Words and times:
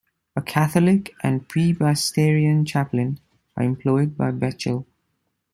A 0.35 0.41
Catholic 0.41 1.13
and 1.21 1.41
a 1.41 1.73
Presbyterian 1.73 2.65
chaplain 2.65 3.19
are 3.55 3.63
employed 3.63 4.17
by 4.17 4.31
Bechtel. 4.31 4.87